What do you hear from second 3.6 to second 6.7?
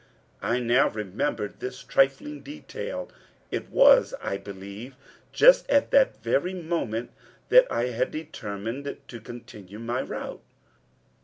was, I believe, just at that very